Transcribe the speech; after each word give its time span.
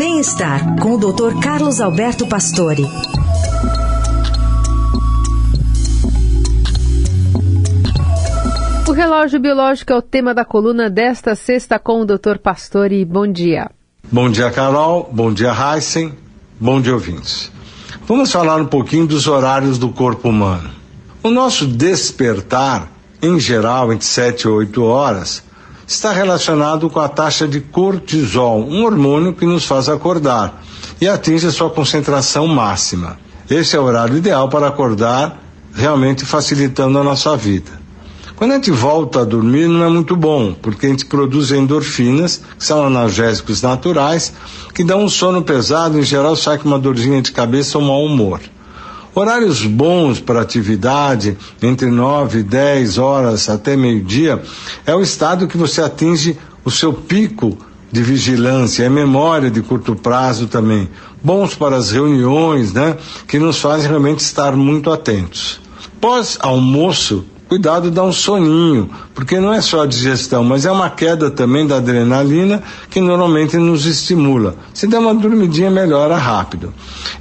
Bem-estar 0.00 0.80
com 0.80 0.94
o 0.94 0.96
Dr. 0.96 1.38
Carlos 1.42 1.78
Alberto 1.78 2.26
Pastore. 2.26 2.86
O 8.88 8.92
relógio 8.92 9.38
biológico 9.38 9.92
é 9.92 9.96
o 9.96 10.00
tema 10.00 10.32
da 10.32 10.42
coluna 10.42 10.88
desta 10.88 11.34
sexta 11.34 11.78
com 11.78 12.00
o 12.00 12.06
Dr. 12.06 12.38
Pastore. 12.42 13.04
Bom 13.04 13.30
dia. 13.30 13.70
Bom 14.10 14.30
dia, 14.30 14.50
Carol. 14.50 15.06
Bom 15.12 15.34
dia, 15.34 15.52
Heisen. 15.52 16.14
Bom 16.58 16.80
dia, 16.80 16.94
ouvintes. 16.94 17.52
Vamos 18.06 18.32
falar 18.32 18.56
um 18.56 18.66
pouquinho 18.66 19.06
dos 19.06 19.28
horários 19.28 19.76
do 19.76 19.90
corpo 19.90 20.30
humano. 20.30 20.70
O 21.22 21.28
nosso 21.28 21.66
despertar, 21.66 22.90
em 23.20 23.38
geral, 23.38 23.92
entre 23.92 24.06
7 24.06 24.44
e 24.44 24.48
8 24.48 24.82
horas, 24.82 25.44
está 25.90 26.12
relacionado 26.12 26.88
com 26.88 27.00
a 27.00 27.08
taxa 27.08 27.48
de 27.48 27.60
cortisol, 27.60 28.60
um 28.60 28.84
hormônio 28.84 29.34
que 29.34 29.44
nos 29.44 29.64
faz 29.64 29.88
acordar 29.88 30.62
e 31.00 31.08
atinge 31.08 31.48
a 31.48 31.50
sua 31.50 31.68
concentração 31.68 32.46
máxima. 32.46 33.18
Esse 33.50 33.74
é 33.74 33.80
o 33.80 33.82
horário 33.82 34.16
ideal 34.16 34.48
para 34.48 34.68
acordar, 34.68 35.42
realmente 35.74 36.24
facilitando 36.24 36.96
a 36.96 37.02
nossa 37.02 37.36
vida. 37.36 37.72
Quando 38.36 38.52
a 38.52 38.54
gente 38.54 38.70
volta 38.70 39.22
a 39.22 39.24
dormir, 39.24 39.66
não 39.66 39.84
é 39.84 39.88
muito 39.88 40.14
bom, 40.14 40.54
porque 40.54 40.86
a 40.86 40.88
gente 40.90 41.06
produz 41.06 41.50
endorfinas, 41.50 42.40
que 42.56 42.64
são 42.64 42.86
analgésicos 42.86 43.60
naturais, 43.60 44.32
que 44.72 44.84
dão 44.84 45.02
um 45.02 45.08
sono 45.08 45.42
pesado, 45.42 45.98
em 45.98 46.04
geral 46.04 46.36
sai 46.36 46.56
com 46.56 46.68
uma 46.68 46.78
dorzinha 46.78 47.20
de 47.20 47.32
cabeça 47.32 47.76
ou 47.76 47.84
mau 47.84 48.04
humor. 48.04 48.40
Horários 49.14 49.66
bons 49.66 50.20
para 50.20 50.40
atividade, 50.40 51.36
entre 51.60 51.90
9 51.90 52.40
e 52.40 52.42
10 52.42 52.98
horas 52.98 53.48
até 53.48 53.76
meio-dia, 53.76 54.40
é 54.86 54.94
o 54.94 55.02
estado 55.02 55.48
que 55.48 55.56
você 55.56 55.82
atinge 55.82 56.38
o 56.64 56.70
seu 56.70 56.92
pico 56.92 57.58
de 57.90 58.02
vigilância, 58.02 58.84
é 58.84 58.88
memória 58.88 59.50
de 59.50 59.62
curto 59.62 59.96
prazo 59.96 60.46
também. 60.46 60.88
Bons 61.22 61.54
para 61.54 61.76
as 61.76 61.90
reuniões, 61.90 62.72
né? 62.72 62.96
Que 63.26 63.38
nos 63.38 63.58
fazem 63.58 63.88
realmente 63.88 64.20
estar 64.20 64.54
muito 64.54 64.90
atentos. 64.90 65.60
Pós-almoço, 66.00 67.24
cuidado 67.50 67.90
dá 67.90 68.04
um 68.04 68.12
soninho, 68.12 68.88
porque 69.12 69.40
não 69.40 69.52
é 69.52 69.60
só 69.60 69.82
a 69.82 69.86
digestão, 69.86 70.44
mas 70.44 70.64
é 70.64 70.70
uma 70.70 70.88
queda 70.88 71.32
também 71.32 71.66
da 71.66 71.78
adrenalina 71.78 72.62
que 72.88 73.00
normalmente 73.00 73.56
nos 73.56 73.86
estimula. 73.86 74.54
Se 74.72 74.86
der 74.86 75.00
uma 75.00 75.12
dormidinha, 75.12 75.68
melhora 75.68 76.16
rápido. 76.16 76.72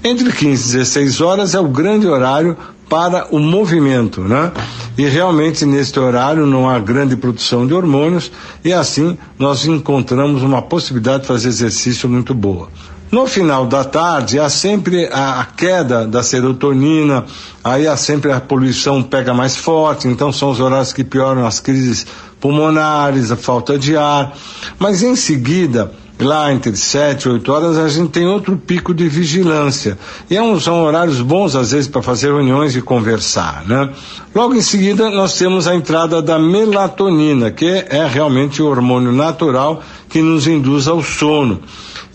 Entre 0.04 0.32
15 0.32 0.70
e 0.70 0.78
16 0.78 1.22
horas 1.22 1.56
é 1.56 1.60
o 1.60 1.68
grande 1.68 2.06
horário 2.06 2.56
para 2.88 3.26
o 3.32 3.40
movimento, 3.40 4.22
né? 4.22 4.52
E 4.96 5.08
realmente 5.08 5.66
neste 5.66 6.00
horário 6.00 6.46
não 6.46 6.70
há 6.70 6.78
grande 6.78 7.16
produção 7.16 7.66
de 7.66 7.74
hormônios 7.74 8.32
e 8.64 8.72
assim 8.72 9.18
nós 9.38 9.66
encontramos 9.66 10.44
uma 10.44 10.62
possibilidade 10.62 11.22
de 11.22 11.28
fazer 11.28 11.48
exercício 11.48 12.08
muito 12.08 12.36
boa. 12.36 12.70
No 13.12 13.26
final 13.26 13.66
da 13.66 13.84
tarde 13.84 14.40
há 14.40 14.50
sempre 14.50 15.08
a, 15.12 15.42
a, 15.42 15.46
queda 15.46 16.06
da 16.06 16.22
serotonina, 16.22 17.26
aí 17.64 17.88
há 17.88 17.98
sempre 17.98 18.32
a 18.32 18.40
poluição 18.40 19.02
pega 19.02 19.34
mais 19.34 19.58
forte, 19.58 20.08
então 20.08 20.32
são 20.32 20.52
os 20.52 20.60
horários 20.60 20.94
que 20.94 21.04
pioram 21.04 21.44
as 21.44 21.60
crises 21.60 22.06
pulmonares, 22.40 23.32
a 23.32 23.36
falta 23.36 23.80
de 23.80 23.98
ar. 23.98 24.38
Mas 24.78 25.02
em 25.02 25.16
seguida, 25.16 25.92
lá 26.20 26.54
entre 26.54 26.76
7 26.76 27.24
e 27.24 27.30
8 27.30 27.52
horas, 27.52 27.78
a 27.80 27.88
gente 27.88 28.12
tem 28.12 28.28
outro 28.28 28.58
pico 28.58 28.94
de 28.94 29.08
vigilância. 29.08 29.98
E 30.30 30.36
é 30.36 30.42
um, 30.42 30.60
são 30.60 30.84
horários 30.84 31.20
bons, 31.20 31.56
às 31.56 31.72
vezes, 31.72 31.88
para 31.88 32.04
fazer 32.04 32.28
reuniões 32.28 32.76
e 32.76 32.82
conversar. 32.82 33.64
Né? 33.66 33.90
Logo 34.36 34.54
em 34.54 34.62
seguida, 34.62 35.10
nós 35.10 35.36
temos 35.36 35.68
a 35.68 35.74
entrada 35.74 36.22
da 36.22 36.38
melatonina, 36.38 37.50
que 37.50 37.66
é 37.66 38.06
realmente 38.06 38.62
o 38.62 38.68
hormônio 38.68 39.12
natural 39.12 39.82
que 40.10 40.22
nos 40.22 40.48
induz 40.48 40.88
ao 40.88 41.04
sono. 41.04 41.62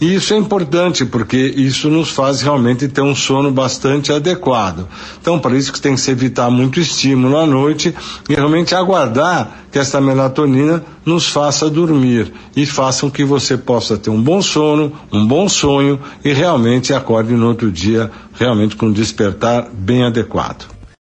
E 0.01 0.17
isso 0.17 0.35
é 0.35 0.37
importante 0.37 1.05
porque 1.05 1.37
isso 1.37 1.89
nos 1.89 2.11
faz 2.11 2.43
realmente 2.43 2.89
ter 2.89 3.01
um 3.01 3.15
sono 3.15 3.51
bastante 3.51 4.13
adequado. 4.13 4.89
Então, 5.21 5.39
para 5.39 5.57
isso 5.57 5.73
que 5.73 5.81
tem 5.81 5.95
que 5.95 6.01
se 6.01 6.11
evitar 6.11 6.51
muito 6.51 6.81
estímulo 6.81 7.39
à 7.39 7.47
noite 7.47 7.95
e 8.29 8.35
realmente 8.35 8.75
aguardar 8.75 9.65
que 9.71 9.79
essa 9.79 10.01
melatonina 10.01 10.85
nos 11.07 11.29
faça 11.29 11.71
dormir 11.71 12.33
e 12.57 12.67
façam 12.67 13.09
que 13.09 13.25
você 13.25 13.57
possa 13.57 13.97
ter 13.97 14.11
um 14.11 14.21
bom 14.21 14.43
sono, 14.43 14.93
um 15.13 15.25
bom 15.25 15.49
sonho 15.49 16.01
e 16.25 16.33
realmente 16.33 16.93
acorde 16.93 17.33
no 17.33 17.47
outro 17.47 17.71
dia 17.71 18.11
realmente 18.35 18.77
com 18.77 18.87
um 18.87 18.93
despertar 18.93 19.69
bem 19.73 20.05
adequado. 20.05 20.74